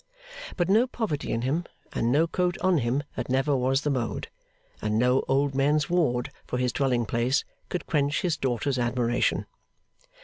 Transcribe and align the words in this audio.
But 0.57 0.67
no 0.67 0.87
poverty 0.87 1.31
in 1.31 1.43
him, 1.43 1.65
and 1.93 2.11
no 2.11 2.25
coat 2.25 2.57
on 2.61 2.79
him 2.79 3.03
that 3.15 3.29
never 3.29 3.55
was 3.55 3.81
the 3.81 3.91
mode, 3.91 4.29
and 4.81 4.97
no 4.97 5.23
Old 5.27 5.53
Men's 5.53 5.91
Ward 5.91 6.31
for 6.47 6.57
his 6.57 6.73
dwelling 6.73 7.05
place, 7.05 7.43
could 7.69 7.85
quench 7.85 8.23
his 8.23 8.35
daughter's 8.35 8.79
admiration. 8.79 9.45